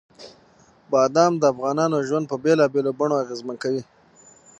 [0.91, 3.81] بادام د افغانانو ژوند په بېلابېلو بڼو اغېزمن کوي.